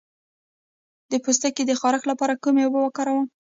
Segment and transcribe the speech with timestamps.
[1.11, 3.25] د پوستکي د خارښ لپاره کومې اوبه وکاروم؟